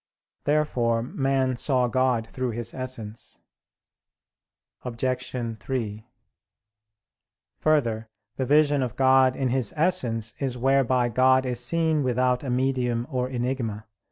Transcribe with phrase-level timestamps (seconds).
[0.45, 3.39] Therefore man saw God through His Essence.
[4.81, 5.57] Obj.
[5.59, 6.05] 3:
[7.59, 12.49] Further, the vision of God in His Essence is whereby God is seen without a
[12.49, 13.85] medium or enigma.